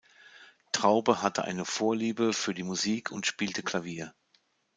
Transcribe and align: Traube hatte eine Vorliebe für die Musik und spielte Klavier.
Traube 0.71 1.21
hatte 1.21 1.43
eine 1.43 1.63
Vorliebe 1.63 2.33
für 2.33 2.55
die 2.55 2.63
Musik 2.63 3.11
und 3.11 3.27
spielte 3.27 3.61
Klavier. 3.61 4.15